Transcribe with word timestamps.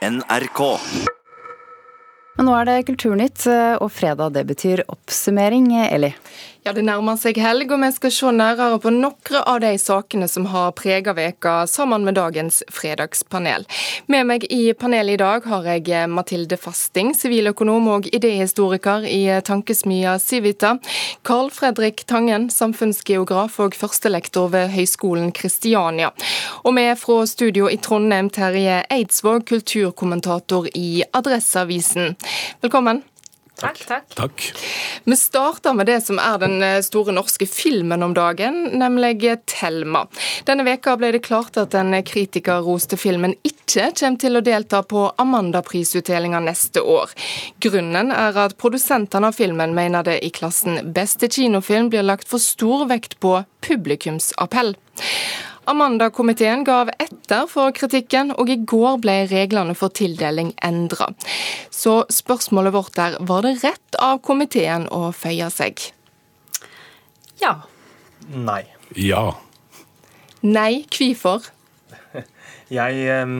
NRK. 0.00 0.60
Men 2.38 2.46
nå 2.48 2.54
er 2.56 2.64
det 2.64 2.76
Kulturnytt, 2.88 3.44
og 3.84 3.90
fredag 3.92 4.32
det 4.32 4.46
betyr 4.48 4.80
oppsummering, 4.88 5.66
Eli? 5.90 6.14
Ja, 6.62 6.74
Det 6.76 6.82
nærmer 6.84 7.16
seg 7.16 7.38
helg, 7.40 7.70
og 7.72 7.80
vi 7.80 7.88
skal 7.96 8.12
se 8.12 8.30
nærmere 8.36 8.76
på 8.84 8.90
noen 8.92 9.36
av 9.48 9.62
de 9.62 9.70
sakene 9.80 10.26
som 10.28 10.44
har 10.52 10.74
preget 10.76 11.16
veka 11.16 11.54
sammen 11.64 12.04
med 12.04 12.18
dagens 12.18 12.58
fredagspanel. 12.68 13.64
Med 14.12 14.26
meg 14.28 14.44
i 14.52 14.74
panelet 14.76 15.16
i 15.16 15.22
dag 15.22 15.46
har 15.48 15.64
jeg 15.64 16.10
Mathilde 16.12 16.58
Fasting, 16.60 17.14
siviløkonom 17.16 17.88
og 17.94 18.10
idéhistoriker 18.12 19.08
i 19.08 19.40
tankesmia 19.40 20.18
Civita. 20.20 20.74
Carl 21.24 21.48
Fredrik 21.48 22.04
Tangen, 22.04 22.50
samfunnsgeograf 22.52 23.56
og 23.64 23.74
førstelektor 23.80 24.52
ved 24.52 24.68
Høgskolen 24.76 25.32
Kristiania. 25.32 26.12
Og 26.68 26.76
er 26.76 26.92
fra 27.00 27.24
studio 27.24 27.72
i 27.72 27.80
Trondheim, 27.80 28.28
Terje 28.28 28.82
Eidsvåg, 28.92 29.46
kulturkommentator 29.48 30.68
i 30.74 31.04
Adresseavisen. 31.08 32.18
Velkommen. 32.60 33.00
Takk, 33.60 33.80
takk. 33.86 34.14
Takk. 34.14 34.44
Vi 35.04 35.16
starter 35.16 35.74
med 35.76 35.86
det 35.86 36.00
som 36.00 36.18
er 36.18 36.38
den 36.40 36.62
eh, 36.64 36.78
store 36.84 37.12
norske 37.12 37.46
filmen 37.46 38.02
om 38.02 38.14
dagen, 38.16 38.62
nemlig 38.80 39.20
Thelma. 39.50 40.06
Denne 40.48 40.64
veka 40.64 40.96
ble 40.96 41.12
det 41.12 41.22
klart 41.26 41.58
at 41.60 41.74
den 41.74 41.92
kritikerroste 42.06 42.96
filmen 43.00 43.36
ikke 43.44 43.90
kommer 43.94 44.18
til 44.18 44.38
å 44.38 44.42
delta 44.44 44.80
på 44.82 45.04
Amanda-prisutdelinga 45.22 46.40
neste 46.42 46.82
år. 46.82 47.12
Grunnen 47.62 48.10
er 48.16 48.38
at 48.46 48.56
produsentene 48.58 49.28
av 49.30 49.36
filmen 49.36 49.76
mener 49.76 50.08
det 50.08 50.18
i 50.24 50.32
klassen 50.34 50.92
beste 50.96 51.28
kinofilm 51.30 51.92
blir 51.92 52.06
lagt 52.06 52.28
for 52.32 52.42
stor 52.42 52.88
vekt 52.90 53.18
på 53.20 53.36
publikumsappell. 53.66 54.74
Amanda-komiteen 55.70 56.64
gav 56.66 56.90
etter 56.98 57.46
for 57.50 57.70
kritikken, 57.76 58.32
og 58.34 58.50
i 58.50 58.58
går 58.58 58.98
ble 59.04 59.16
reglene 59.30 59.76
for 59.78 59.94
tildeling 59.94 60.50
endra. 60.66 61.10
Så 61.70 62.00
spørsmålet 62.10 62.74
vårt 62.74 62.98
er, 62.98 63.16
var 63.20 63.46
det 63.46 63.60
rett 63.62 63.98
av 64.02 64.18
komiteen 64.26 64.88
å 64.90 65.12
føye 65.14 65.50
seg? 65.54 65.84
Ja. 67.40 67.54
Nei. 68.34 68.64
Ja. 68.98 69.36
Nei, 70.42 70.82
hvorfor? 70.90 71.46
Jeg 72.80 73.06
eh, 73.06 73.36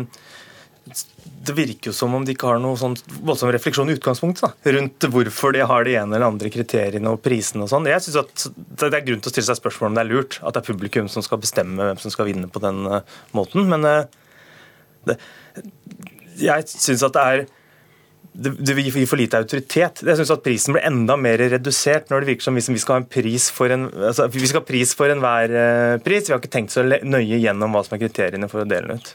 Det 1.40 1.54
virker 1.56 1.88
jo 1.88 1.96
som 1.96 2.12
om 2.14 2.24
de 2.26 2.34
ikke 2.34 2.50
har 2.50 2.58
noe 2.60 2.76
sånn 2.76 2.96
voldsom 3.24 3.48
refleksjon 3.54 3.88
i 3.88 3.94
utgangspunktet 3.96 4.66
rundt 4.76 5.06
hvorfor 5.08 5.54
de 5.56 5.62
har 5.64 5.86
de 5.86 5.94
ene 5.96 6.18
eller 6.18 6.28
andre 6.28 6.50
kriteriene 6.52 7.14
og 7.14 7.22
prisene 7.24 7.64
og 7.64 7.70
sånn. 7.72 7.88
Jeg 7.88 8.04
synes 8.04 8.18
at 8.20 8.44
Det 8.80 8.90
er 8.90 9.06
grunn 9.06 9.22
til 9.24 9.30
å 9.30 9.32
stille 9.32 9.48
seg 9.48 9.60
spørsmål 9.62 9.90
om 9.90 9.96
det 9.96 10.02
er 10.04 10.10
lurt 10.10 10.36
at 10.42 10.56
det 10.56 10.60
er 10.60 10.68
publikum 10.68 11.08
som 11.08 11.24
skal 11.24 11.40
bestemme 11.40 11.86
hvem 11.86 12.02
som 12.02 12.12
skal 12.12 12.28
vinne 12.28 12.50
på 12.52 12.60
den 12.60 12.82
uh, 12.84 13.00
måten, 13.36 13.64
men 13.72 13.88
uh, 13.88 14.04
det, 15.08 15.16
jeg 16.40 16.68
syns 16.68 17.06
at 17.08 17.16
det 17.16 17.24
er 17.24 17.46
det, 18.30 18.52
det 18.60 18.76
vil 18.76 18.90
gi 18.92 19.06
for 19.08 19.18
lite 19.18 19.40
autoritet. 19.40 20.04
Jeg 20.06 20.20
synes 20.20 20.30
at 20.32 20.44
Prisen 20.44 20.76
blir 20.76 20.84
enda 20.86 21.16
mer 21.18 21.40
redusert 21.50 22.12
når 22.12 22.22
det 22.22 22.30
virker 22.34 22.46
som 22.46 22.58
vi 22.58 22.82
skal 22.84 22.96
ha 22.98 23.00
en 23.02 23.08
pris 23.10 23.48
for 23.54 23.72
en, 23.74 23.88
altså, 24.10 24.28
vi 24.30 24.44
skal 24.46 24.62
ha 24.62 24.68
pris 24.68 24.92
for 24.96 25.12
enhver 25.12 25.56
uh, 25.56 25.96
pris. 26.04 26.28
Vi 26.28 26.36
har 26.36 26.42
ikke 26.42 26.52
tenkt 26.52 26.76
så 26.76 26.84
nøye 26.84 27.40
gjennom 27.40 27.74
hva 27.74 27.82
som 27.86 27.96
er 27.96 28.04
kriteriene 28.04 28.52
for 28.52 28.62
å 28.62 28.68
dele 28.68 28.92
den 28.92 29.02
ut. 29.02 29.12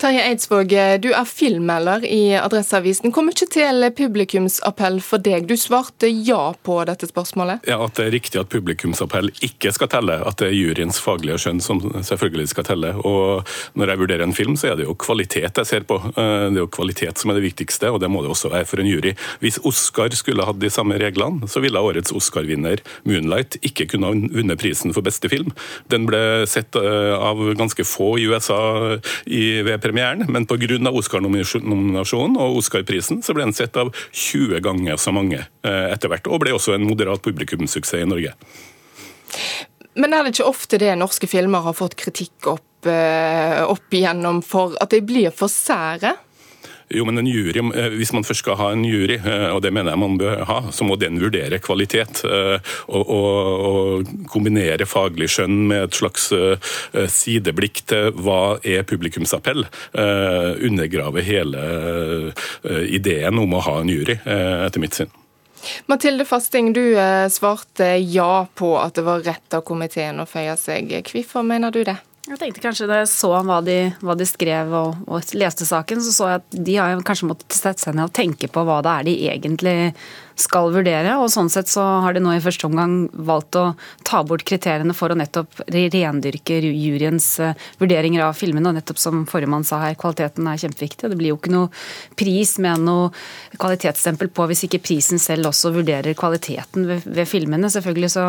Terje 0.00 0.24
Eidsvåg, 0.28 0.74
du 1.02 1.10
er 1.12 1.28
filmmelder 1.28 2.04
i 2.06 2.34
Adresseavisen. 2.40 3.12
Kom 3.14 3.30
ikke 3.32 3.48
til 3.52 3.86
publikumsappell 3.96 5.00
for 5.04 5.22
deg? 5.22 5.48
Du 5.48 5.56
svarte 5.60 6.08
ja 6.10 6.52
på 6.66 6.78
dette 6.88 7.08
spørsmålet. 7.10 7.66
Ja, 7.68 7.80
At 7.84 7.98
det 7.98 8.06
er 8.06 8.14
riktig 8.14 8.40
at 8.40 8.50
publikumsappell 8.52 9.30
ikke 9.44 9.72
skal 9.74 9.90
telle. 9.92 10.20
At 10.26 10.40
det 10.40 10.50
er 10.50 10.56
juryens 10.56 11.00
faglige 11.02 11.40
skjønn 11.42 11.62
som 11.64 11.82
selvfølgelig 12.06 12.50
skal 12.54 12.68
telle. 12.70 12.94
Og 13.04 13.46
Når 13.74 13.92
jeg 13.92 14.00
vurderer 14.00 14.24
en 14.24 14.36
film, 14.36 14.56
så 14.56 14.72
er 14.72 14.78
det 14.78 14.86
jo 14.86 14.96
kvalitet 14.98 15.56
jeg 15.56 15.68
ser 15.68 15.86
på. 15.88 15.98
Eh, 16.10 16.48
det 16.50 16.58
er 16.58 16.64
jo 16.64 16.70
kvalitet 16.72 17.20
som 17.20 17.30
er 17.30 17.38
det 17.38 17.46
viktigste, 17.48 17.90
og 17.90 18.00
det 18.02 18.10
må 18.10 18.22
det 18.24 18.32
også 18.32 18.50
være 18.52 18.68
for 18.68 18.82
en 18.82 18.88
jury. 18.90 19.14
Hvis 19.42 19.60
Oscar 19.66 20.12
skulle 20.16 20.46
hatt 20.46 20.60
de 20.60 20.70
samme 20.72 20.98
reglene, 21.00 21.48
så 21.48 21.62
ville 21.62 21.80
årets 21.80 22.12
Oscar-vinner 22.12 22.82
'Moonlight' 23.04 23.60
ikke 23.62 23.86
kunne 23.90 24.10
ha 24.10 24.12
vunnet 24.12 24.60
prisen 24.60 24.94
for 24.94 25.02
beste 25.06 25.28
film. 25.28 25.52
Den 25.90 26.06
ble 26.06 26.46
sett 26.46 26.76
eh, 26.76 27.14
av 27.14 27.40
ganske 27.58 27.84
få 27.84 28.16
i 28.18 28.26
USA 28.30 28.98
i 29.26 29.62
ved 29.70 29.82
premieren, 29.82 30.26
men 30.28 30.46
pga. 30.48 30.78
Oscar-nominasjonen 30.90 32.36
og 32.40 32.58
Oscar-prisen 32.60 33.22
så 33.24 33.34
ble 33.36 33.46
den 33.46 33.56
sett 33.56 33.78
av 33.80 33.92
20 34.10 34.60
ganger 34.64 34.98
så 35.00 35.14
mange 35.14 35.40
eh, 35.40 35.86
etter 35.90 36.12
hvert, 36.12 36.28
og 36.28 36.42
ble 36.42 36.54
også 36.56 36.74
en 36.76 36.86
moderat 36.88 37.22
publikumssuksess 37.24 38.02
i 38.02 38.08
Norge. 38.08 38.34
Men 39.98 40.14
er 40.14 40.24
det 40.24 40.34
ikke 40.34 40.50
ofte 40.50 40.78
det 40.80 40.92
norske 40.98 41.28
filmer 41.30 41.64
har 41.66 41.76
fått 41.76 41.96
kritikk 41.98 42.50
opp, 42.52 42.88
eh, 42.88 43.60
opp 43.64 43.96
igjennom 43.96 44.42
for 44.46 44.76
at 44.82 44.92
de 44.94 45.02
blir 45.04 45.34
for 45.34 45.52
sære? 45.52 46.14
Jo, 46.90 47.04
men 47.06 47.18
en 47.18 47.26
jury, 47.26 47.58
eh, 47.58 47.92
Hvis 47.94 48.12
man 48.12 48.24
først 48.26 48.42
skal 48.42 48.56
ha 48.58 48.72
en 48.74 48.82
jury, 48.84 49.14
eh, 49.14 49.48
og 49.54 49.62
det 49.62 49.70
mener 49.72 49.92
jeg 49.92 50.02
man 50.02 50.18
bør 50.18 50.42
ha, 50.48 50.58
så 50.74 50.84
må 50.84 50.96
den 50.98 51.20
vurdere 51.22 51.60
kvalitet. 51.62 52.24
Eh, 52.26 52.58
og, 52.88 53.04
og, 53.06 53.68
og 53.68 54.10
kombinere 54.30 54.88
faglig 54.90 55.28
skjønn 55.30 55.68
med 55.70 55.84
et 55.86 56.00
slags 56.00 56.30
sideblikk 57.14 57.82
til 57.90 58.10
hva 58.18 58.58
er 58.66 58.82
publikumsappell. 58.88 59.64
Undergrave 60.66 61.22
hele 61.24 61.62
ideen 62.88 63.38
om 63.38 63.54
å 63.54 63.62
ha 63.64 63.78
en 63.80 63.90
jury, 63.92 64.16
etter 64.24 64.82
mitt 64.82 64.96
syn. 64.96 65.10
Mathilde 65.90 66.24
Fasting, 66.28 66.72
du 66.76 66.96
svarte 67.32 67.92
ja 68.00 68.46
på 68.54 68.74
at 68.80 68.96
det 68.98 69.06
var 69.06 69.24
rett 69.26 69.56
av 69.56 69.64
komiteen 69.66 70.22
å 70.22 70.28
føye 70.28 70.56
seg. 70.60 70.94
Hvorfor 71.10 71.46
mener 71.46 71.74
du 71.74 71.82
det? 71.86 71.98
Jeg 72.30 72.38
tenkte 72.38 72.62
kanskje 72.62 72.86
Da 72.86 73.00
jeg 73.00 73.10
så 73.10 73.32
hva 73.42 73.58
de, 73.66 73.76
hva 74.06 74.14
de 74.18 74.26
skrev 74.28 74.70
og, 74.76 75.02
og, 75.10 75.32
leste 75.34 75.66
saken, 75.66 76.02
så 76.04 76.14
så 76.14 76.28
jeg 76.30 76.42
at 76.42 76.58
de 76.68 76.76
har 76.78 77.02
kanskje 77.06 77.30
måttet 77.32 77.56
sette 77.56 77.82
seg 77.82 77.96
ned 77.98 78.06
og 78.06 78.14
tenke 78.14 78.50
på 78.52 78.62
hva 78.66 78.78
det 78.86 78.92
er 78.92 79.08
de 79.08 79.14
egentlig 79.32 79.76
skal 80.40 80.70
vurdere. 80.74 81.16
og 81.20 81.30
Sånn 81.32 81.50
sett 81.52 81.70
så 81.70 81.82
har 82.04 82.16
de 82.16 82.22
nå 82.24 82.32
i 82.34 82.42
første 82.42 82.66
omgang 82.68 83.04
valgt 83.12 83.58
å 83.58 83.64
ta 84.06 84.22
bort 84.26 84.44
kriteriene 84.48 84.94
for 84.96 85.12
å 85.12 85.18
nettopp 85.18 85.62
rendyrke 85.70 86.60
juryens 86.64 87.28
eh, 87.42 87.54
vurderinger 87.80 88.24
av 88.26 88.38
filmene. 88.38 88.70
og 88.70 88.78
nettopp 88.78 89.00
som 89.00 89.24
forrige 89.30 89.62
sa 89.68 89.80
her, 89.84 89.98
Kvaliteten 90.00 90.46
er 90.48 90.60
kjempeviktig. 90.60 91.10
Det 91.10 91.18
blir 91.18 91.34
jo 91.34 91.38
ikke 91.38 91.52
noe 91.52 91.70
pris 92.18 92.56
med 92.62 92.84
noe 92.86 93.10
kvalitetsstempel 93.60 94.30
på 94.34 94.46
hvis 94.50 94.64
ikke 94.66 94.82
prisen 94.82 95.20
selv 95.22 95.50
også 95.50 95.72
vurderer 95.74 96.16
kvaliteten 96.18 96.88
ved, 96.88 97.06
ved 97.06 97.28
filmene. 97.28 97.70
Selvfølgelig 97.72 98.12
så, 98.16 98.26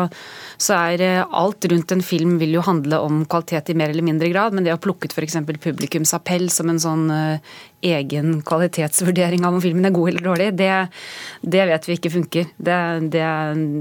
så, 0.58 0.78
er 0.92 1.06
eh, 1.06 1.24
alt 1.26 1.64
rundt 1.72 1.96
en 1.96 2.04
film 2.04 2.38
vil 2.42 2.56
jo 2.58 2.66
handle 2.66 3.00
om 3.02 3.24
kvalitet 3.24 3.72
i 3.72 3.78
mer 3.78 3.92
eller 3.92 4.06
mindre 4.06 4.30
grad, 4.32 4.54
men 4.54 4.66
det 4.66 4.74
å 4.74 4.80
plukke 4.82 5.08
ut 5.08 5.16
f.eks. 5.16 5.40
publikumsappell 5.62 6.48
som 6.52 6.70
en 6.70 6.80
sånn 6.82 7.06
uh, 7.10 7.60
egen 7.82 8.40
kvalitetsvurdering 8.46 9.44
av 9.46 9.56
om 9.56 9.62
filmen 9.62 9.88
er 9.88 9.94
god 9.94 10.12
eller 10.12 10.26
dårlig, 10.26 10.48
det, 10.58 10.70
det 11.42 11.66
vet 11.68 11.88
vi 11.88 11.96
ikke 11.98 12.12
funker. 12.14 12.48
Det, 12.56 12.78
det, 13.14 13.26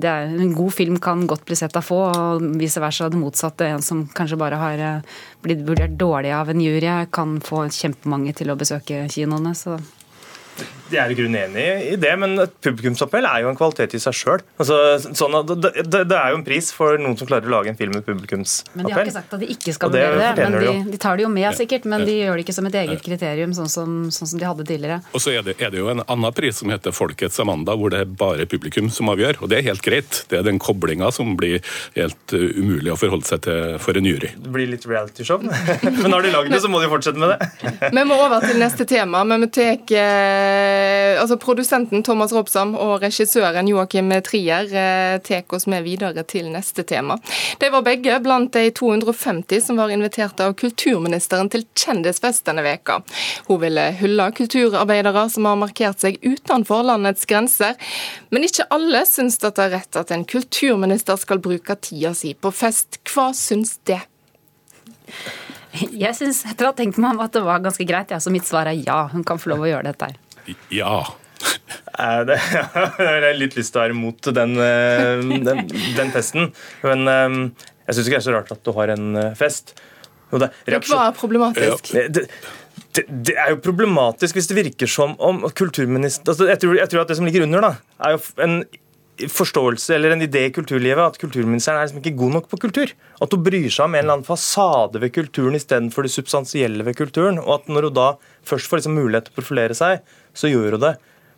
det, 0.04 0.16
en 0.42 0.56
god 0.58 0.74
film 0.74 1.00
kan 1.04 1.28
godt 1.30 1.46
bli 1.48 1.58
sett 1.60 1.78
av 1.78 1.86
få, 1.86 2.02
og 2.10 2.46
vice 2.62 2.82
versa 2.82 3.10
det 3.12 3.22
motsatte. 3.22 3.70
En 3.70 3.86
som 3.86 4.04
kanskje 4.18 4.42
bare 4.42 4.60
har 4.62 4.86
eh, 4.86 5.18
blitt 5.46 5.66
vurdert 5.68 5.98
dårlig 6.02 6.34
av 6.36 6.50
en 6.52 6.62
jury, 6.64 6.92
kan 7.14 7.40
få 7.46 7.68
kjempemange 7.72 8.34
til 8.42 8.52
å 8.52 8.60
besøke 8.60 9.06
kinoene. 9.12 9.56
så 9.56 9.78
jeg 10.92 11.00
er 11.00 11.14
i 11.14 11.16
grunnen 11.16 11.38
enig 11.40 11.66
i 11.94 11.96
det, 12.00 12.12
men 12.20 12.36
et 12.44 12.54
publikumsappell 12.64 13.24
er 13.28 13.46
jo 13.46 13.52
en 13.52 13.58
kvalitet 13.60 13.96
i 13.96 14.02
seg 14.04 14.16
sjøl. 14.18 14.42
Altså, 14.60 14.78
sånn 15.16 15.38
det, 15.48 15.72
det, 15.80 16.02
det, 16.10 16.18
er 16.18 16.34
jo 16.34 16.40
en 16.42 16.44
pris 16.44 16.72
for 16.76 17.00
noen 17.00 17.16
som 17.20 17.30
klarer 17.30 17.48
å 17.48 17.54
lage 17.54 17.72
en 17.72 17.80
film 17.80 17.96
med 17.96 18.04
publikumsappell. 18.04 18.76
Men 18.76 18.90
De 18.90 18.96
har 18.96 19.08
ikke 19.08 19.16
sagt 19.16 19.36
at 19.38 19.44
de 19.44 19.50
ikke 19.56 19.76
skal 19.78 19.94
vurdere 19.94 20.20
det. 20.20 20.50
men 20.50 20.58
de, 20.60 20.74
de, 20.92 21.00
tar 21.02 21.16
det 21.16 21.26
jo 21.26 21.32
med, 21.32 21.48
sikkert, 21.56 21.88
men 21.88 22.04
de 22.08 22.18
gjør 22.18 22.36
det 22.36 22.46
ikke 22.46 22.58
som 22.58 22.68
et 22.68 22.78
eget 22.82 23.06
kriterium, 23.06 23.56
sånn 23.56 23.72
som, 23.72 23.96
sånn 24.14 24.34
som 24.34 24.42
de 24.42 24.50
hadde 24.50 24.68
tidligere. 24.68 25.00
Og 25.16 25.24
så 25.24 25.36
er 25.38 25.48
det, 25.48 25.56
er 25.62 25.72
det, 25.74 25.80
jo 25.80 25.88
en 25.94 26.04
annen 26.04 26.36
pris 26.36 26.60
som 26.60 26.72
heter 26.74 26.96
Folkets 26.96 27.40
Amanda, 27.44 27.78
hvor 27.80 27.94
det 27.94 28.04
er 28.04 28.12
bare 28.24 28.48
publikum 28.50 28.92
som 28.92 29.12
avgjør. 29.14 29.42
Og 29.46 29.52
det 29.52 29.62
er 29.62 29.68
helt 29.72 29.86
greit. 29.86 30.24
Det 30.32 30.42
er 30.42 30.46
den 30.48 30.60
koblinga 30.62 31.12
som 31.16 31.38
blir 31.40 31.64
helt 31.96 32.36
uh, 32.36 32.48
umulig 32.60 32.92
å 32.92 33.00
forholde 33.00 33.30
seg 33.30 33.46
til 33.48 33.80
for 33.82 33.98
en 33.98 34.12
jury. 34.12 34.34
Det 34.36 34.52
blir 34.52 34.70
litt 34.74 34.86
realityshow. 34.90 35.42
men 36.02 36.12
har 36.12 36.28
de 36.28 36.36
lagd 36.36 36.52
det, 36.52 36.62
så 36.64 36.72
må 36.72 36.84
de 36.84 36.92
fortsette 36.92 37.22
med 37.22 37.34
det. 37.34 37.90
Vi 37.92 38.06
må 38.08 38.20
over 38.20 38.44
til 38.44 38.60
neste 38.62 38.88
tema. 38.90 39.24
men 39.28 39.48
vi 39.48 39.52
tar 39.56 39.72
Eh, 39.72 40.41
altså 41.22 41.38
Produsenten 41.38 42.04
Thomas 42.04 42.34
Robsam 42.34 42.74
og 42.80 43.02
regissøren 43.04 43.68
Joakim 43.70 44.10
Trier 44.26 44.70
eh, 44.74 45.18
tar 45.24 45.56
oss 45.56 45.68
med 45.70 45.86
videre 45.86 46.24
til 46.28 46.50
neste 46.52 46.84
tema. 46.88 47.18
De 47.62 47.70
var 47.74 47.86
begge 47.86 48.18
blant 48.24 48.54
de 48.56 48.72
250 48.76 49.62
som 49.68 49.80
var 49.80 49.94
invitert 49.94 50.42
av 50.44 50.56
kulturministeren 50.60 51.52
til 51.54 51.66
kjendisfest 51.78 52.46
denne 52.50 52.66
veka. 52.66 53.00
Hun 53.50 53.62
ville 53.64 53.88
hylle 54.02 54.30
kulturarbeidere 54.38 55.28
som 55.34 55.50
har 55.50 55.60
markert 55.62 56.02
seg 56.02 56.20
utenfor 56.26 56.86
landets 56.90 57.28
grenser, 57.30 57.78
men 58.34 58.48
ikke 58.48 58.70
alle 58.74 59.06
syns 59.10 59.40
det 59.42 59.54
er 59.62 59.76
rett 59.76 60.00
at 60.00 60.14
en 60.14 60.26
kulturminister 60.26 61.20
skal 61.22 61.42
bruke 61.44 61.78
tida 61.82 62.16
si 62.18 62.34
på 62.34 62.54
fest. 62.56 63.02
Hva 63.12 63.32
syns 63.38 63.78
det? 63.90 64.02
Jeg 65.72 66.12
syns 66.18 66.44
etter 66.50 66.68
å 66.68 66.74
ha 66.74 66.76
tenkt 66.76 67.00
meg 67.00 67.16
om 67.16 67.24
at 67.24 67.36
det 67.36 67.46
var 67.46 67.62
ganske 67.64 67.86
greit, 67.88 68.12
ja, 68.12 68.20
så 68.20 68.34
mitt 68.34 68.48
svar 68.48 68.68
er 68.68 68.80
ja. 68.82 69.06
Hun 69.12 69.24
kan 69.28 69.40
få 69.40 69.54
lov 69.54 69.64
å 69.64 69.72
gjøre 69.72 69.88
dette 69.92 70.12
her. 70.12 70.20
Ja. 70.74 70.96
Det, 72.28 72.38
jeg 73.02 73.24
har 73.26 73.38
litt 73.38 73.58
lyst 73.58 73.74
til 73.74 73.82
å 73.82 73.84
være 73.84 73.96
imot 73.96 74.32
den, 74.36 74.56
eh, 74.62 75.22
den, 75.46 75.64
den 75.98 76.12
festen. 76.14 76.52
Men 76.86 77.08
eh, 77.12 77.38
jeg 77.88 77.98
syns 77.98 78.10
ikke 78.10 78.18
det 78.18 78.22
er 78.22 78.28
så 78.30 78.36
rart 78.36 78.54
at 78.56 78.64
du 78.66 78.74
har 78.78 78.94
en 78.96 79.16
eh, 79.20 79.32
fest. 79.38 79.76
Det, 80.32 80.48
reaksjon... 80.70 80.96
det 80.96 81.00
var 81.00 81.16
problematisk. 81.18 81.92
Det, 81.92 82.06
det, 82.16 83.04
det, 83.08 83.36
er 83.36 83.52
jo 83.54 83.60
problematisk 83.64 84.38
hvis 84.38 84.48
det 84.52 84.58
virker 84.58 84.90
som 84.90 85.14
om 85.24 85.44
kulturminister 85.56 86.32
altså 86.32 86.48
jeg, 86.48 86.60
tror, 86.60 86.78
jeg, 86.80 86.92
tror, 86.92 87.04
at 87.04 87.12
det 87.12 87.18
som 87.20 87.28
ligger 87.28 87.46
under, 87.46 87.68
da, 87.68 88.00
er 88.08 88.16
jo 88.16 88.22
en 88.44 88.56
forståelse 89.20 89.96
eller 89.96 90.16
en 90.16 90.24
idé 90.26 90.46
i 90.48 90.54
kulturlivet 90.54 91.04
at 91.04 91.18
kulturministeren 91.22 91.78
er 91.78 91.88
liksom 91.88 92.02
ikke 92.02 92.18
god 92.18 92.36
nok 92.38 92.50
på 92.52 92.60
kultur. 92.64 92.94
At 93.22 93.34
hun 93.36 93.44
bryr 93.46 93.70
seg 93.70 93.86
om 93.86 93.96
en 93.96 94.04
eller 94.04 94.18
annen 94.18 94.28
fasade 94.28 95.02
ved 95.04 95.14
kulturen 95.16 95.58
istedenfor 95.58 96.08
det 96.08 96.14
substansielle 96.14 96.86
ved 96.88 96.98
kulturen. 96.98 97.40
Og 97.44 97.60
at 97.60 97.72
når 97.72 97.90
hun 97.90 97.98
da 97.98 98.08
først 98.48 98.72
får 98.72 98.82
liksom 98.82 98.98
mulighet 98.98 99.30
til 99.30 99.36
å 99.36 99.40
profilere 99.42 99.78
seg, 99.78 100.06
så 100.34 100.52
gjør 100.52 100.78
hun 100.78 100.86
det 100.88 100.96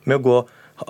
med 0.08 0.20
å 0.20 0.24
gå 0.24 0.38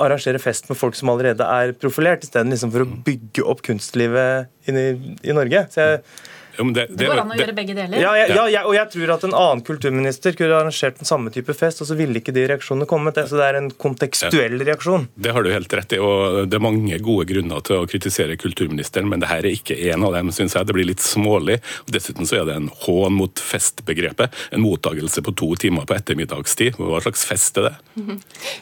arrangere 0.00 0.40
fest 0.40 0.70
med 0.70 0.78
folk 0.80 0.96
som 0.96 1.10
allerede 1.12 1.44
er 1.44 1.74
profilert, 1.76 2.24
istedenfor 2.24 2.54
liksom 2.54 2.72
for 2.72 2.84
å 2.86 3.02
bygge 3.08 3.44
opp 3.52 3.60
kunstlivet 3.66 4.70
i, 4.70 4.72
i 4.72 5.36
Norge. 5.36 5.66
Så 5.72 5.82
jeg 5.82 6.00
jo, 6.58 6.66
det, 6.70 6.86
det, 6.88 6.96
det, 7.00 7.08
går 7.10 7.22
an 7.22 7.32
å 7.34 7.38
gjøre 7.38 7.54
begge 7.56 7.76
deler. 7.76 7.98
Ja, 8.00 8.12
ja, 8.18 8.46
ja, 8.50 8.62
og 8.68 8.74
jeg 8.76 8.90
tror 8.92 9.12
at 9.16 9.26
en 9.26 9.34
annen 9.36 9.62
kulturminister 9.66 10.36
kunne 10.38 10.58
arrangert 10.58 11.00
den 11.00 11.08
samme 11.08 11.32
type 11.34 11.54
fest, 11.56 11.82
og 11.82 11.88
så 11.88 11.96
ville 11.98 12.20
ikke 12.20 12.34
de 12.34 12.46
reaksjonene 12.50 12.88
kommet. 12.90 13.18
Så 13.28 13.38
det 13.38 13.48
er 13.48 13.58
en 13.60 13.70
kontekstuell 13.70 14.58
reaksjon. 14.66 15.08
Det 15.14 15.34
har 15.34 15.44
du 15.44 15.50
helt 15.52 15.76
rett 15.78 15.96
i, 15.96 16.00
og 16.02 16.44
det 16.50 16.58
er 16.58 16.64
mange 16.64 16.98
gode 17.04 17.26
grunner 17.30 17.64
til 17.66 17.82
å 17.82 17.88
kritisere 17.90 18.38
kulturministeren, 18.40 19.08
men 19.10 19.22
det 19.22 19.30
her 19.30 19.44
er 19.44 19.58
ikke 19.58 19.78
en 19.92 20.06
av 20.06 20.14
dem, 20.16 20.32
syns 20.34 20.56
jeg. 20.56 20.68
Det 20.68 20.76
blir 20.76 20.88
litt 20.88 21.04
smålig. 21.04 21.60
Dessuten 21.90 22.28
så 22.28 22.40
er 22.40 22.48
det 22.48 22.58
en 22.60 22.70
hån 22.84 23.18
mot 23.18 23.44
festbegrepet. 23.52 24.34
En 24.54 24.64
mottagelse 24.64 25.24
på 25.24 25.34
to 25.38 25.52
timer 25.60 25.88
på 25.88 25.96
ettermiddagstid. 25.98 26.78
Hva 26.78 27.02
slags 27.04 27.26
fest 27.28 27.60
er 27.60 27.70
det? 27.70 27.74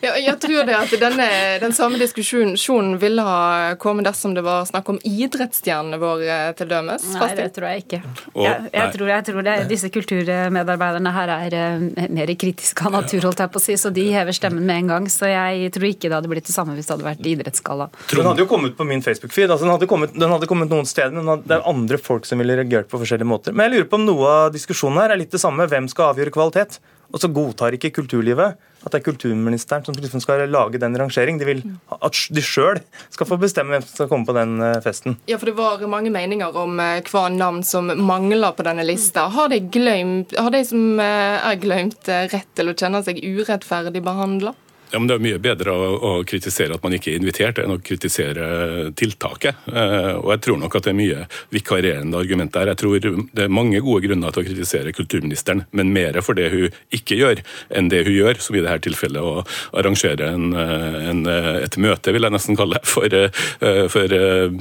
Ja, 0.02 0.14
jeg 0.18 0.36
tror 0.42 0.66
det 0.68 0.76
at 0.76 0.92
denne, 1.00 1.28
den 1.62 1.74
samme 1.76 2.00
diskusjonen 2.00 2.98
ville 3.02 3.24
ha 3.26 3.74
kommet 3.80 4.06
dersom 4.08 4.36
det 4.36 4.44
var 4.46 4.66
snakk 4.68 4.90
om 4.92 5.00
idrettsstjernene 5.06 6.00
våre, 6.02 6.38
til 6.58 6.70
dømes. 6.70 7.06
Nei, 7.16 7.30
det 7.38 7.48
tror 7.56 7.70
jeg 7.70 7.81
ikke. 7.82 8.00
Og, 8.32 8.42
jeg, 8.46 8.70
jeg, 8.72 8.92
tror, 8.96 9.10
jeg, 9.12 9.26
tror, 9.28 9.46
det, 9.46 9.56
disse 9.70 9.90
kulturmedarbeiderne 9.92 11.12
her 11.14 11.32
er 11.36 11.56
uh, 11.58 12.06
mer 12.12 12.32
kritiske 12.38 12.86
av 12.88 12.96
natur, 12.96 13.26
holdt 13.28 13.42
jeg 13.44 13.52
på 13.52 13.60
å 13.60 13.64
si, 13.64 13.76
så 13.80 13.92
de 13.94 14.06
hever 14.14 14.36
stemmen 14.36 14.64
med 14.68 14.84
en 14.84 14.94
gang. 14.94 15.10
Så 15.12 15.30
jeg 15.30 15.72
tror 15.74 15.88
ikke 15.90 16.08
det 16.08 16.18
hadde 16.18 16.32
blitt 16.32 16.48
det 16.48 16.56
samme 16.56 16.76
hvis 16.78 16.88
det 16.88 16.96
hadde 16.96 17.08
vært 17.08 17.30
idrettsgalla. 17.34 17.90
Den 18.14 18.30
hadde 18.30 18.44
jo 18.44 18.48
kommet 18.50 18.78
på 18.78 18.86
min 18.88 19.04
Facebook-feed. 19.04 19.50
Altså, 19.50 19.66
den, 19.66 19.74
hadde 19.74 19.90
kommet, 19.90 20.16
den 20.16 20.36
hadde 20.36 20.50
kommet 20.50 20.72
noen 20.72 20.88
steder, 20.88 21.14
men 21.18 21.44
det 21.46 21.58
er 21.58 21.68
andre 21.68 22.00
folk 22.00 22.28
som 22.28 22.42
ville 22.42 22.56
reagert 22.58 22.90
på 22.92 23.00
forskjellige 23.02 23.28
måter. 23.28 23.56
Men 23.56 23.68
jeg 23.68 23.78
lurer 23.78 23.92
på 23.92 24.00
om 24.00 24.08
noe 24.08 24.34
av 24.46 24.56
diskusjonen 24.56 25.02
her 25.02 25.14
er 25.14 25.22
litt 25.22 25.34
det 25.34 25.42
samme. 25.42 25.68
Hvem 25.70 25.90
skal 25.92 26.12
avgjøre 26.12 26.34
kvalitet? 26.34 26.80
Og 27.12 27.20
så 27.20 27.28
godtar 27.28 27.76
ikke 27.76 27.92
kulturlivet 28.00 28.56
at 28.82 28.90
det 28.90 28.98
er 28.98 29.04
kulturministeren 29.06 29.84
som 29.86 29.94
liksom 29.94 30.22
skal 30.22 30.42
lage 30.50 30.80
den 30.82 30.96
rangering. 30.98 31.38
De 31.38 31.46
vil 31.46 31.60
at 31.92 32.18
de 32.34 32.42
sjøl 32.42 32.80
skal 33.12 33.28
få 33.28 33.38
bestemme 33.38 33.76
hvem 33.76 33.84
som 33.84 34.00
skal 34.00 34.10
komme 34.10 34.26
på 34.26 34.34
den 34.36 34.56
eh, 34.64 34.80
festen. 34.82 35.18
Ja, 35.30 35.38
for 35.38 35.50
Det 35.50 35.56
var 35.58 35.84
mange 35.86 36.10
meninger 36.10 36.56
om 36.58 36.80
eh, 36.82 37.02
hva 37.12 37.28
navn 37.30 37.62
som 37.66 37.92
mangler 38.02 38.56
på 38.56 38.66
denne 38.66 38.86
lista. 38.86 39.28
Har 39.30 39.52
de, 39.52 39.60
glemt, 39.72 40.34
har 40.34 40.50
de 40.54 40.64
som 40.66 40.98
eh, 40.98 41.38
er 41.52 41.62
glemt, 41.62 42.08
rett 42.08 42.50
til 42.56 42.72
å 42.72 42.76
kjenne 42.76 43.04
seg 43.06 43.22
urettferdig 43.22 44.02
behandla? 44.02 44.56
Ja, 44.92 44.98
men 44.98 45.08
Det 45.08 45.14
er 45.14 45.22
mye 45.24 45.38
bedre 45.40 45.72
å, 45.72 45.84
å, 45.96 46.10
kritisere 46.28 46.76
at 46.76 46.82
man 46.84 46.92
ikke 46.92 47.14
er 47.14 47.20
invitert, 47.22 47.58
enn 47.62 47.72
å 47.72 47.78
kritisere 47.80 48.90
tiltaket. 48.98 49.62
Eh, 49.72 50.10
og 50.18 50.28
Jeg 50.34 50.42
tror 50.44 50.58
nok 50.60 50.74
at 50.76 50.84
det 50.84 50.92
er 50.92 50.98
mye 50.98 51.22
vikarierende 51.54 52.20
argument 52.20 52.52
der. 52.52 52.74
Jeg 52.74 52.80
tror 52.82 52.98
det 53.00 53.46
er 53.46 53.54
mange 53.56 53.80
gode 53.80 54.04
grunner 54.04 54.34
til 54.34 54.44
å 54.44 54.48
kritisere 54.50 54.92
kulturministeren, 54.92 55.64
men 55.72 55.94
mer 55.96 56.18
for 56.20 56.36
det 56.36 56.50
hun 56.52 56.76
ikke 56.92 57.16
gjør, 57.16 57.40
enn 57.72 57.88
det 57.88 58.02
hun 58.04 58.18
gjør, 58.18 58.42
som 58.44 58.58
i 58.58 58.64
dette 58.64 58.84
tilfellet 58.84 59.24
å 59.24 59.46
arrangere 59.80 60.28
en, 60.34 60.52
en, 60.52 61.24
et 61.30 61.80
møte, 61.80 62.12
vil 62.12 62.28
jeg 62.28 62.36
nesten 62.36 62.60
kalle 62.60 62.76
det, 62.76 62.92
for, 62.92 63.16
eh, 63.16 63.86
for 63.92 64.16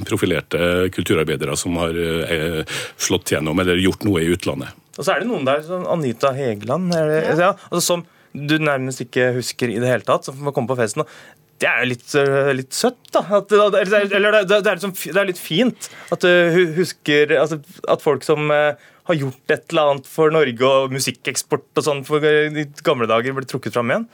profilerte 0.08 0.88
kulturarbeidere 0.96 1.58
som 1.60 1.76
har 1.82 1.92
eh, 1.92 2.80
slått 2.96 3.34
gjennom 3.36 3.60
eller 3.60 3.84
gjort 3.84 4.08
noe 4.08 4.24
i 4.24 4.32
utlandet. 4.32 4.80
Og 4.96 5.04
så 5.04 5.12
er 5.12 5.22
det 5.22 5.28
noen 5.28 5.44
der, 5.44 5.60
som 5.68 5.84
Anita 5.92 6.32
Hegeland, 6.36 6.92
er 6.96 7.08
det, 7.08 7.22
ja. 7.36 7.52
altså, 7.68 7.84
som 7.84 8.08
du 8.32 8.56
nærmest 8.60 9.04
ikke 9.04 9.32
husker 9.36 9.70
i 9.72 9.78
det 9.80 9.90
hele 9.90 10.06
tatt, 10.06 10.26
som 10.26 10.38
får 10.40 10.54
komme 10.56 10.70
på 10.70 10.78
festen. 10.78 11.04
Det 11.62 11.68
er 11.70 11.86
litt, 11.86 12.06
eh, 12.18 12.50
litt 12.56 12.74
søtt, 12.74 13.02
da. 13.14 13.22
At, 13.38 13.52
eller, 13.54 14.08
eller 14.08 14.38
det, 14.42 14.58
er 14.58 14.80
liksom, 14.80 14.94
det, 14.98 15.18
er 15.20 15.28
litt 15.28 15.40
fint 15.40 15.90
at 16.14 16.24
du 16.24 16.72
husker 16.78 17.36
altså, 17.38 17.60
at 17.92 18.02
folk 18.02 18.26
som 18.26 18.50
uh, 18.50 18.74
har 19.06 19.18
gjort 19.18 19.54
et 19.54 19.70
eller 19.70 19.92
annet 19.92 20.10
for 20.10 20.34
Norge 20.34 20.66
og 20.66 20.94
musikkeksport 20.94 21.78
og 21.78 21.86
sånn 21.86 22.02
for 22.08 22.24
gamle 22.82 23.08
dager, 23.10 23.36
blir 23.36 23.46
trukket 23.46 23.76
fram 23.76 23.92
igjen. 23.92 24.08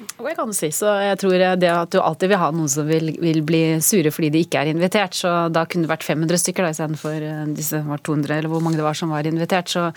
Det 0.00 0.34
kan 0.36 0.48
du 0.48 0.54
si. 0.56 0.70
Så 0.72 0.88
jeg 1.02 1.18
tror 1.20 1.36
det 1.60 1.70
at 1.70 1.92
du 1.92 1.98
alltid 2.00 2.32
vil 2.32 2.40
ha 2.40 2.50
noen 2.54 2.70
som 2.72 2.86
vil, 2.88 3.12
vil, 3.20 3.42
bli 3.46 3.62
sure 3.84 4.12
fordi 4.14 4.30
de 4.34 4.44
ikke 4.46 4.62
er 4.62 4.72
invitert. 4.72 5.16
Så 5.16 5.32
da 5.52 5.66
kunne 5.68 5.86
det 5.86 5.92
vært 5.92 6.06
500 6.06 6.42
stykker 6.44 6.66
da, 6.66 6.72
istedenfor 6.74 7.26
eh, 7.26 7.42
disse 7.56 7.82
var 7.86 8.02
200, 8.06 8.38
eller 8.38 8.52
hvor 8.52 8.64
mange 8.64 8.80
det 8.80 8.86
var 8.86 8.96
som 8.98 9.12
var 9.12 9.28
invitert. 9.28 9.72
Så 9.72 9.88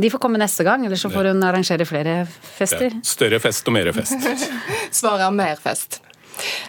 de 0.00 0.10
får 0.10 0.22
komme 0.22 0.40
neste 0.42 0.66
gang, 0.66 0.86
eller 0.86 1.00
så 1.00 1.12
får 1.12 1.30
hun 1.32 1.46
arrangere 1.46 1.86
flere 1.88 2.16
fester. 2.26 2.90
Ja, 2.90 3.04
større 3.14 3.40
fest 3.42 3.70
og 3.70 3.78
mer 3.78 3.92
fest. 3.94 4.28
Svaret 5.00 5.28
er 5.28 5.38
mer 5.38 5.62
fest. 5.62 6.00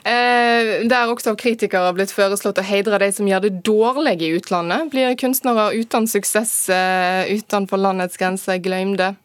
Eh, 0.05 0.85
der 0.85 1.09
også 1.09 1.33
av 1.33 1.39
kritikere 1.41 1.87
har 1.87 1.95
blitt 1.97 2.13
foreslått 2.13 2.61
å 2.61 2.65
heidre 2.65 2.99
de 3.01 3.09
som 3.15 3.27
gjør 3.29 3.47
det 3.47 3.53
dårlig 3.65 4.19
i 4.21 4.33
utlandet. 4.37 4.91
Blir 4.93 5.17
kunstnere 5.19 5.71
uten 5.73 6.09
suksess 6.09 6.53
eh, 6.69 7.33
utenfor 7.33 7.81
landets 7.81 8.19
grenser 8.21 8.61
glemte? 8.61 9.15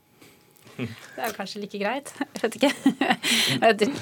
Det 1.17 1.27
er 1.27 1.35
kanskje 1.37 1.63
like 1.63 1.81
greit. 1.81 2.13
Jeg 2.41 2.43
vet 2.43 2.59
ikke. 2.59 2.71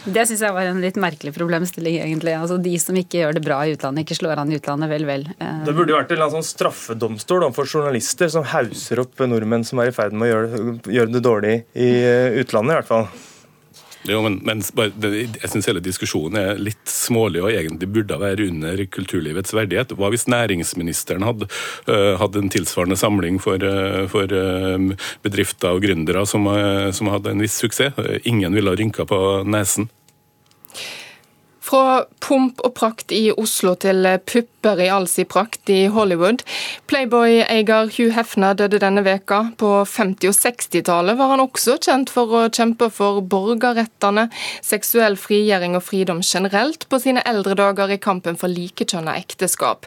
Det 0.18 0.24
syns 0.28 0.42
jeg 0.44 0.54
var 0.54 0.68
en 0.70 0.82
litt 0.82 0.98
merkelig 1.00 1.32
problemstilling, 1.36 1.98
egentlig. 2.04 2.34
Altså 2.38 2.58
De 2.62 2.74
som 2.80 2.96
ikke 2.98 3.22
gjør 3.22 3.38
det 3.38 3.44
bra 3.46 3.60
i 3.66 3.74
utlandet, 3.74 4.06
ikke 4.06 4.18
slår 4.20 4.42
an 4.42 4.52
i 4.52 4.58
utlandet, 4.58 4.90
vel, 4.92 5.06
vel. 5.08 5.26
Eh, 5.38 5.62
det 5.66 5.74
burde 5.76 5.94
jo 5.94 5.98
vært 5.98 6.14
en 6.14 6.26
sånn 6.36 6.46
straffedomstol 6.46 7.48
for 7.56 7.68
journalister 7.68 8.30
som 8.32 8.46
hauser 8.52 9.02
opp 9.02 9.24
nordmenn 9.28 9.66
som 9.66 9.80
er 9.82 9.90
i 9.90 9.94
ferd 9.94 10.14
med 10.16 10.28
å 10.28 10.30
gjøre, 10.32 10.76
gjøre 10.98 11.14
det 11.14 11.24
dårlig 11.24 11.56
i 11.74 11.90
eh, 12.02 12.38
utlandet, 12.42 12.72
i 12.72 12.78
hvert 12.80 12.92
fall. 12.92 13.08
Jo, 14.08 14.22
men, 14.24 14.38
men 14.46 14.62
Jeg 14.64 15.50
syns 15.52 15.68
hele 15.68 15.82
diskusjonen 15.84 16.38
er 16.40 16.62
litt 16.62 16.88
smålig 16.88 17.42
og 17.44 17.52
egentlig 17.52 17.90
burde 17.92 18.18
være 18.20 18.48
under 18.48 18.82
kulturlivets 18.92 19.54
verdighet. 19.56 19.94
Hva 19.98 20.10
hvis 20.12 20.28
næringsministeren 20.30 21.26
hadde, 21.26 21.48
hatt 22.20 22.38
en 22.38 22.52
tilsvarende 22.52 22.98
samling 22.98 23.38
for, 23.42 23.62
for 24.12 24.32
bedrifter 25.24 25.76
og 25.76 25.84
gründere 25.84 26.24
som, 26.28 26.48
som, 26.94 27.12
hadde 27.12 27.34
en 27.34 27.44
viss 27.44 27.58
suksess? 27.60 27.98
Ingen 28.28 28.56
ville 28.56 28.72
ha 28.72 28.78
rynka 28.78 29.06
på 29.08 29.20
nesen. 29.48 29.88
Fra 31.68 32.06
pomp 32.24 32.62
og 32.64 32.72
prakt 32.78 33.12
i 33.12 33.26
Oslo 33.36 33.74
til 33.76 34.06
pupper 34.24 34.80
i 34.80 34.86
all 34.88 35.04
sin 35.10 35.26
prakt 35.28 35.68
i 35.68 35.82
Hollywood. 35.92 36.40
Playboy-eier 36.88 37.90
Hugh 37.92 38.14
Hefner 38.16 38.56
døde 38.56 38.80
denne 38.80 39.02
veka. 39.04 39.42
På 39.60 39.82
50- 39.84 40.30
og 40.30 40.38
60-tallet 40.38 41.18
var 41.18 41.34
han 41.34 41.42
også 41.44 41.76
kjent 41.84 42.12
for 42.12 42.32
å 42.32 42.46
kjempe 42.48 42.88
for 42.94 43.20
borgerrettene, 43.20 44.30
seksuell 44.64 45.18
frigjøring 45.20 45.76
og 45.76 45.84
fridom 45.84 46.22
generelt 46.24 46.88
på 46.88 47.02
sine 47.04 47.24
eldre 47.28 47.58
dager 47.58 47.92
i 47.92 48.00
kampen 48.00 48.40
for 48.40 48.48
likekjønna 48.48 49.18
ekteskap. 49.20 49.84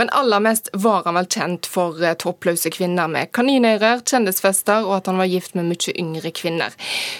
Men 0.00 0.08
aller 0.16 0.40
mest 0.40 0.72
var 0.72 1.04
han 1.04 1.18
vel 1.20 1.28
kjent 1.28 1.68
for 1.68 2.00
eh, 2.00 2.16
toppløse 2.16 2.72
kvinner 2.72 3.10
med 3.12 3.28
kaninører, 3.36 4.00
kjendisfester 4.08 4.88
og 4.88 4.96
at 5.02 5.12
han 5.12 5.20
var 5.20 5.28
gift 5.28 5.52
med 5.58 5.68
mye 5.68 5.96
yngre 6.00 6.32
kvinner. 6.32 6.72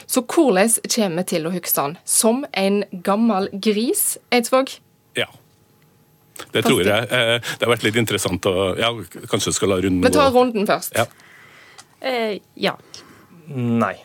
Så 0.09 0.25
hvordan 0.25 0.73
kommer 0.89 1.21
vi 1.21 1.29
til 1.35 1.45
å 1.45 1.53
huske 1.53 1.77
han? 1.85 1.99
Som 2.09 2.47
en 2.57 2.83
gammel 3.05 3.53
gris? 3.53 3.90
Pris, 3.91 4.19
Eidsvåg? 4.31 4.71
Ja. 5.15 5.27
Det 6.53 6.63
tror 6.63 6.83
jeg. 6.83 7.09
Eh, 7.11 7.41
det 7.41 7.67
har 7.67 7.73
vært 7.75 7.85
litt 7.85 7.99
interessant 8.01 8.47
å 8.49 8.73
ja, 8.79 8.91
Kanskje 9.31 9.53
skal 9.53 9.75
la 9.75 9.81
runden 9.83 10.01
gå. 10.01 10.09
Vi 10.09 10.15
tar 10.15 10.31
runden 10.35 10.69
først. 10.69 10.97
Ja. 10.97 11.07
Eh, 12.01 12.39
ja. 12.55 12.77
Nei. 13.55 13.97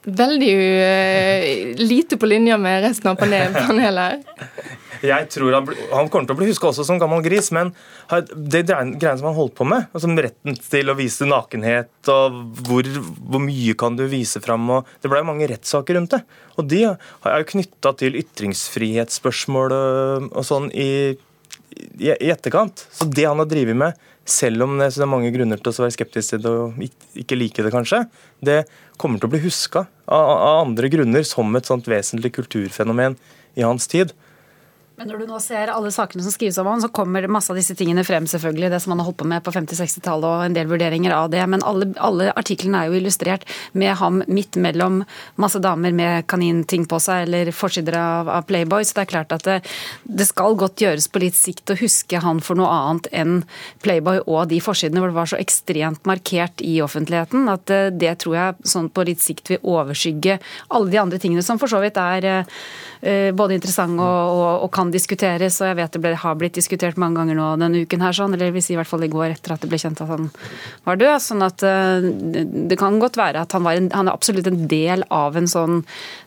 Veldig 0.00 0.52
uh, 0.56 1.74
lite 1.76 2.16
på 2.16 2.28
linje 2.30 2.56
med 2.56 2.86
resten 2.86 3.10
av 3.10 3.18
panelet 3.20 4.00
her. 4.00 4.70
Jeg 5.00 5.28
tror 5.32 5.54
han, 5.56 5.68
han, 5.92 6.08
kommer 6.12 6.28
til 6.28 6.36
å 6.36 6.38
bli 6.40 6.48
huska 6.50 6.68
også 6.70 6.84
som 6.84 6.98
gammel 7.00 7.22
gris, 7.24 7.48
men 7.56 7.72
det 8.34 8.66
greiene 8.68 9.16
som 9.16 9.30
han 9.30 9.38
holdt 9.38 9.56
på 9.56 9.66
med, 9.68 9.88
altså 9.94 10.10
retten 10.12 10.58
til 10.60 10.92
å 10.92 10.96
vise 10.98 11.28
nakenhet 11.28 12.10
og 12.12 12.36
hvor, 12.68 12.90
hvor 13.30 13.42
mye 13.44 13.76
kan 13.80 13.96
du 13.96 14.04
vise 14.10 14.42
fram 14.44 14.68
og 14.74 14.88
Det 15.00 15.10
ble 15.10 15.22
mange 15.24 15.48
rettssaker 15.48 15.96
rundt 15.96 16.12
det. 16.14 16.20
Og 16.60 16.68
de 16.68 16.84
er 16.84 17.40
jo 17.40 17.48
knytta 17.54 17.94
til 18.00 18.18
ytringsfrihetsspørsmål 18.20 19.74
og 20.28 20.44
sånn 20.46 20.68
i, 20.76 21.16
i, 21.16 22.12
i, 22.12 22.30
etterkant. 22.32 22.84
Så 22.92 23.08
det 23.08 23.28
han 23.28 23.40
har 23.40 23.48
drevet 23.48 23.78
med, 23.78 24.06
selv 24.28 24.66
om 24.66 24.76
det 24.78 24.92
er 24.92 25.10
mange 25.10 25.32
grunner 25.34 25.60
til 25.60 25.72
å 25.72 25.84
være 25.86 25.96
skeptisk 25.96 26.34
til 26.34 26.44
det 26.44 26.52
og 26.52 26.80
ikke 27.18 27.38
like 27.38 27.64
det, 27.64 27.72
kanskje, 27.72 28.04
det 28.44 28.62
kommer 29.00 29.20
til 29.20 29.30
å 29.30 29.32
bli 29.32 29.42
huska 29.46 29.86
av, 30.04 30.32
av 30.36 30.64
andre 30.66 30.90
grunner 30.92 31.24
som 31.26 31.56
et 31.56 31.68
sånt 31.68 31.88
vesentlig 31.90 32.34
kulturfenomen 32.36 33.16
i 33.58 33.64
hans 33.64 33.88
tid. 33.90 34.12
Men 35.00 35.08
når 35.08 35.22
du 35.22 35.30
nå 35.30 35.38
ser 35.40 35.70
alle 35.72 35.88
sakene 35.94 36.20
som 36.20 36.32
skrives 36.34 36.58
om 36.60 36.66
ham, 36.68 36.80
så 36.82 36.90
kommer 36.92 37.24
masse 37.32 37.48
av 37.48 37.56
disse 37.56 37.72
tingene 37.72 38.02
frem, 38.04 38.26
selvfølgelig. 38.28 38.68
Det 38.68 38.80
som 38.84 38.92
han 38.92 38.98
har 39.00 39.06
holdt 39.06 39.18
på 39.22 39.28
med 39.30 39.40
på 39.40 39.52
50-60-tallet 39.54 40.26
og 40.28 40.42
en 40.44 40.56
del 40.58 40.68
vurderinger 40.68 41.14
av 41.16 41.30
det. 41.32 41.40
Men 41.48 41.62
alle, 41.64 41.86
alle, 41.96 42.26
artiklene 42.36 42.82
er 42.82 42.90
jo 42.90 42.98
illustrert 42.98 43.46
med 43.72 43.94
ham 43.96 44.18
midt 44.28 44.58
mellom 44.60 44.98
masse 45.40 45.56
damer 45.64 45.96
med 45.96 46.26
kaninting 46.28 46.84
på 46.84 46.98
seg 47.00 47.24
eller 47.24 47.48
forsider 47.56 47.96
av, 47.96 48.28
av, 48.28 48.44
Playboy. 48.50 48.84
Så 48.84 48.98
det 48.98 49.06
er 49.06 49.08
klart 49.14 49.32
at 49.32 49.46
det, 49.48 49.54
det, 50.04 50.26
skal 50.28 50.58
godt 50.60 50.84
gjøres 50.84 51.08
på 51.08 51.24
litt 51.24 51.38
sikt 51.38 51.72
å 51.72 51.78
huske 51.80 52.20
han 52.20 52.44
for 52.44 52.60
noe 52.60 52.68
annet 52.68 53.08
enn 53.22 53.40
Playboy 53.80 54.20
og 54.26 54.52
de 54.52 54.60
forsidene 54.60 55.00
hvor 55.00 55.14
det 55.14 55.16
var 55.22 55.32
så 55.32 55.40
ekstremt 55.40 56.04
markert 56.12 56.60
i 56.60 56.74
offentligheten 56.84 57.48
at 57.48 57.64
det, 57.72 57.80
eh, 57.86 57.96
det 58.04 58.12
tror 58.20 58.36
jeg 58.36 58.70
sånn 58.74 58.92
på 58.92 59.08
litt 59.08 59.24
sikt 59.24 59.54
vil 59.54 59.64
overskygge 59.64 60.36
alle 60.68 60.92
de 60.92 61.00
andre 61.00 61.24
tingene 61.24 61.44
som 61.46 61.56
for 61.56 61.72
så 61.72 61.80
vidt 61.80 61.96
er 62.04 62.28
eh, 62.34 63.32
både 63.32 63.56
interessante 63.56 64.04
og, 64.04 64.36
og, 64.36 64.68
og 64.68 64.72
kan 64.76 64.89
diskuteres, 64.94 65.58
og 65.60 65.66
jeg 65.70 65.78
vet 65.80 65.92
det 65.96 66.02
ble, 66.02 66.12
har 66.22 66.34
blitt 66.38 66.58
diskutert 66.58 66.96
mange 67.00 67.16
ganger 67.20 67.36
nå 67.38 67.46
denne 67.60 67.82
uken 67.84 68.04
her, 68.04 68.14
sånn, 68.16 68.34
eller 68.36 68.54
vil 68.54 68.64
si 68.64 68.72
i 68.74 68.78
hvert 68.78 68.90
fall 68.90 69.06
i 69.06 69.12
går 69.12 69.28
etter 69.34 69.50
at 69.54 69.62
det 69.62 69.70
ble 69.70 69.80
kjent 69.80 70.02
at 70.04 70.10
han 70.10 70.24
var 70.86 70.96
død. 71.00 71.18
sånn 71.24 71.42
at 71.46 71.58
uh, 71.66 71.98
det 72.70 72.76
kan 72.80 73.00
godt 73.02 73.16
være 73.20 73.38
at 73.44 73.52
han, 73.56 73.64
var 73.66 73.74
en, 73.78 73.88
han 73.94 74.08
er 74.08 74.16
absolutt 74.16 74.48
en 74.50 74.62
del 74.70 75.00
av 75.14 75.30
en 75.38 75.48
sånn 75.50 75.74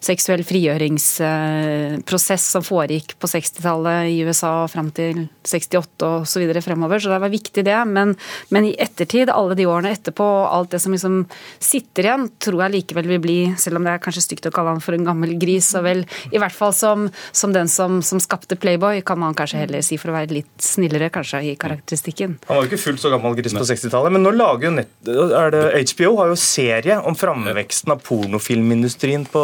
seksuell 0.03 0.43
frigjøringsprosess 0.47 2.45
uh, 2.47 2.51
som 2.57 2.63
foregikk 2.65 3.09
på 3.19 3.25
60-tallet 3.31 3.99
i 4.13 4.15
USA 4.27 4.53
fram 4.71 4.89
til 4.95 5.15
68 5.47 6.07
og 6.07 6.27
så 6.29 6.41
videre 6.41 6.63
fremover, 6.63 6.99
så 6.99 7.07
det 7.13 7.21
var 7.23 7.33
viktig 7.33 7.63
det. 7.65 7.79
Men, 7.89 8.15
men, 8.53 8.63
i 8.69 8.75
ettertid, 8.81 9.31
alle 9.33 9.57
de 9.59 9.67
årene 9.69 9.93
etterpå, 9.93 10.27
alt 10.47 10.73
det 10.73 10.81
som 10.83 10.95
liksom 10.95 11.23
sitter 11.63 12.03
igjen, 12.07 12.27
tror 12.43 12.65
jeg 12.65 12.75
likevel 12.77 13.09
vil 13.13 13.23
bli, 13.23 13.39
selv 13.59 13.79
om 13.79 13.87
det 13.87 13.95
er 13.95 14.03
kanskje 14.03 14.25
stygt 14.27 14.49
å 14.49 14.53
kalle 14.55 14.75
han 14.75 14.83
for 14.83 14.95
en 14.95 15.07
gammel 15.07 15.35
gris, 15.41 15.71
så 15.73 15.83
vel 15.85 16.03
i 16.31 16.41
hvert 16.41 16.55
fall 16.55 16.73
som, 16.75 17.07
som 17.35 17.53
den 17.55 17.71
som, 17.71 18.01
som 18.05 18.21
skapte 18.23 18.52
Playboy, 18.59 19.01
kan 19.05 19.19
man 19.19 19.35
kanskje 19.37 19.63
heller 19.63 19.83
si, 19.85 19.97
for 20.01 20.11
å 20.11 20.17
være 20.17 20.33
litt 20.33 20.51
snillere 20.63 21.09
kanskje 21.13 21.41
i 21.51 21.53
karakteristikken. 21.59 22.37
Han 22.47 22.57
var 22.57 22.65
jo 22.65 22.71
ikke 22.71 22.81
fullt 22.81 23.03
så 23.03 23.11
gammel 23.13 23.35
gris 23.37 23.55
på 23.55 23.65
60-tallet, 23.67 24.13
men 24.15 24.25
nå 24.25 24.33
lager 24.35 24.69
jo 24.69 24.73
nett, 24.77 24.91
det, 25.03 25.63
HBO 25.93 26.13
har 26.19 26.31
jo 26.31 26.37
serie 26.39 26.99
om 27.03 27.15
framveksten 27.17 27.93
av 27.93 28.01
pornofilmindustrien 28.05 29.25
på 29.31 29.43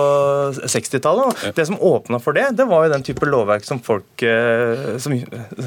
60-tallet. 0.60 1.56
Det 1.56 1.66
som 1.70 1.80
åpna 1.80 2.20
for 2.24 2.38
det, 2.38 2.50
det 2.58 2.68
var 2.70 2.86
jo 2.86 2.94
den 2.94 3.06
type 3.06 3.28
lovverk 3.30 3.66
som 3.68 3.82
folk 3.84 4.24
eh, 4.25 4.98
som, 5.01 5.16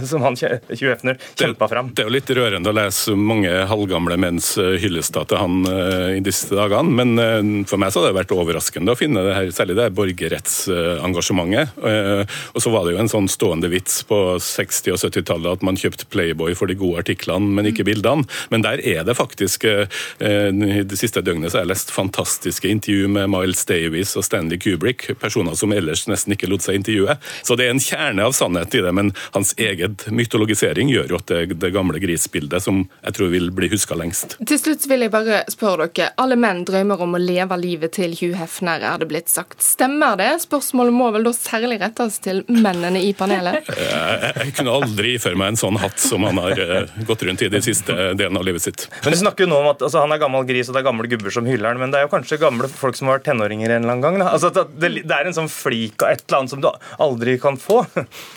som 0.08 0.24
han 0.26 0.38
Hugh 0.40 0.90
Hefner 0.90 1.18
kjempa 1.38 1.68
fram. 1.70 1.92
Det 1.94 2.04
er 2.04 2.10
jo 2.10 2.16
litt 2.16 2.32
rørende 2.36 2.72
å 2.72 2.76
lese 2.76 3.16
mange 3.18 3.50
halvgamle 3.70 4.18
menns 4.20 4.54
eh, 4.60 4.76
hyllester 4.82 5.26
til 5.28 5.40
han 5.42 5.62
uh, 5.68 6.10
i 6.16 6.22
disse 6.24 6.52
dagene, 6.54 7.02
men 7.02 7.64
for 7.68 7.80
meg 7.80 7.92
så 7.92 8.02
har 8.02 8.10
det 8.10 8.18
vært 8.20 8.34
overraskende 8.34 8.92
å 8.94 8.98
finne 8.98 9.22
det 9.26 9.34
her, 9.36 9.50
særlig 9.54 9.76
det 9.78 9.88
borgerrettsengasjementet. 9.96 11.66
Og 12.52 12.60
så 12.62 12.72
var 12.72 12.86
det 12.86 12.94
jo 12.94 13.02
en 13.02 13.10
sånn 13.10 13.21
stående 13.30 13.70
vits 13.72 14.02
på 14.08 14.18
60- 14.38 14.94
og 14.94 15.00
70-tallet 15.02 15.58
at 15.58 15.66
man 15.66 15.78
kjøpte 15.78 16.08
Playboy 16.12 16.56
for 16.58 16.70
de 16.70 16.76
gode 16.78 17.02
artiklene, 17.04 17.52
men 17.56 17.68
ikke 17.70 17.86
bildene. 17.88 18.26
Men 18.50 18.64
der 18.64 18.82
er 18.82 19.04
det 19.06 19.16
faktisk 19.18 19.64
eh, 19.64 19.86
Det 20.18 20.98
siste 20.98 21.22
døgnet 21.24 21.52
så 21.52 21.58
har 21.58 21.66
jeg 21.66 21.72
lest 21.72 21.92
fantastiske 21.94 22.68
intervju 22.68 23.08
med 23.12 23.30
Miles 23.32 23.64
Davies 23.68 24.14
og 24.18 24.26
Stanley 24.26 24.58
Kubrick, 24.62 25.08
personer 25.20 25.56
som 25.58 25.72
ellers 25.74 26.06
nesten 26.10 26.36
ikke 26.36 26.50
lot 26.50 26.64
seg 26.64 26.80
intervjue. 26.80 27.16
Så 27.42 27.56
det 27.58 27.66
er 27.66 27.74
en 27.74 27.82
kjerne 27.82 28.26
av 28.26 28.36
sannhet 28.36 28.74
i 28.74 28.82
det, 28.84 28.92
men 28.94 29.12
hans 29.36 29.54
eget 29.60 30.06
mytologisering 30.10 30.90
gjør 30.92 31.14
jo 31.14 31.20
at 31.20 31.32
det, 31.32 31.58
det 31.62 31.72
gamle 31.74 32.00
grisbildet, 32.02 32.62
som 32.64 32.84
jeg 33.02 33.16
tror 33.18 33.32
vil 33.32 33.50
bli 33.54 33.70
huska 33.72 33.98
lengst. 33.98 34.36
Til 34.40 34.60
slutt 34.60 34.86
vil 34.90 35.06
jeg 35.06 35.14
bare 35.14 35.42
spørre 35.52 35.88
dere. 35.92 36.12
Alle 36.22 36.36
menn 36.40 36.64
drømmer 36.68 37.02
om 37.04 37.16
å 37.16 37.22
leve 37.22 37.58
livet 37.60 37.96
til 37.96 38.14
Hugh 38.18 38.36
Hefner, 38.38 38.82
er 38.92 39.02
det 39.02 39.08
blitt 39.10 39.32
sagt. 39.32 39.60
Stemmer 39.64 40.18
det? 40.20 40.30
Spørsmålet 40.44 40.96
må 40.96 41.10
vel 41.14 41.26
da 41.28 41.34
særlig 41.36 41.80
rettes 41.82 42.18
til 42.24 42.42
mennene 42.48 43.02
i 43.02 43.11
panelet? 43.18 43.68
Jeg, 43.68 44.32
jeg 44.42 44.54
kunne 44.58 44.76
aldri 44.80 45.14
iføre 45.18 45.38
meg 45.38 45.52
en 45.52 45.60
sånn 45.60 45.78
hatt 45.82 46.00
som 46.02 46.24
han 46.26 46.40
har 46.42 46.58
uh, 46.58 46.96
gått 47.08 47.24
rundt 47.28 47.44
i 47.44 47.50
de 47.52 47.62
siste 47.64 47.96
delen 48.18 48.38
av 48.38 48.46
livet 48.46 48.64
sitt. 48.64 48.86
Men 49.04 49.16
Du 49.16 49.20
snakker 49.22 49.46
jo 49.46 49.52
nå 49.52 49.60
om 49.62 49.70
at 49.72 49.84
altså, 49.84 50.02
han 50.04 50.14
er 50.14 50.22
gammel 50.22 50.46
gris 50.48 50.70
og 50.70 50.76
det 50.76 50.82
er 50.82 50.88
gamle 50.88 51.10
gubber 51.10 51.34
som 51.34 51.48
hyller 51.48 51.72
han, 51.72 51.82
men 51.82 51.94
det 51.94 52.00
er 52.00 52.06
jo 52.08 52.12
kanskje 52.14 52.40
gamle 52.42 52.70
folk 52.72 52.98
som 52.98 53.10
har 53.10 53.20
vært 53.20 53.28
tenåringer 53.30 53.76
en 53.76 53.84
eller 53.84 53.96
annen 53.96 54.04
gang? 54.06 54.26
Altså, 54.28 54.52
det, 54.52 54.92
det, 55.02 55.12
er 55.12 55.30
en 55.30 55.38
sånn 55.42 55.50
flik 55.52 56.02
av 56.02 56.16
et 56.16 56.26
eller 56.26 56.42
annet 56.42 56.56
som 56.56 56.64
du 56.64 56.70
aldri 57.02 57.38
kan 57.42 57.58
få? 57.60 57.82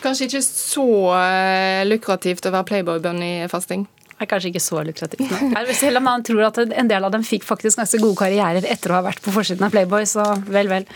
Kanskje 0.06 0.30
ikke 0.30 0.46
så 0.46 0.88
uh, 1.16 1.84
lukrativt 1.88 2.48
å 2.48 2.56
være 2.56 2.70
playboy-bønn 2.72 3.24
i 3.26 3.36
fasting? 3.52 3.88
Er 4.20 4.30
kanskje 4.30 4.52
ikke 4.54 4.64
så 4.64 4.84
lukrativt. 4.86 5.32
nå. 5.32 5.64
Selv 5.76 6.00
om 6.02 6.10
han 6.12 6.24
tror 6.26 6.46
at 6.48 6.60
en 6.66 6.92
del 6.92 7.08
av 7.08 7.14
dem 7.16 7.26
fikk 7.26 7.48
faktisk 7.48 7.82
ganske 7.82 8.02
gode 8.04 8.20
karrierer 8.20 8.68
etter 8.68 8.94
å 8.94 9.00
ha 9.00 9.06
vært 9.08 9.24
på 9.26 9.34
forsiden 9.36 9.68
av 9.68 9.76
Playboy, 9.76 10.08
så 10.10 10.28
vel, 10.48 10.72
vel. 10.72 10.88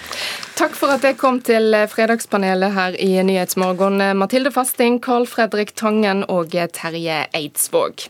Takk 0.59 0.77
for 0.77 0.93
at 0.95 1.05
jeg 1.05 1.19
kom 1.19 1.41
til 1.45 1.75
fredagspanelet 1.91 2.75
her 2.75 2.99
i 2.99 3.11
Nyhetsmorgen. 3.23 4.01
Mathilde 4.19 4.53
Fasting, 4.55 5.01
Carl 5.03 5.27
Fredrik 5.29 5.75
Tangen 5.79 6.25
og 6.27 6.55
Terje 6.75 7.25
Eidsvåg. 7.35 8.09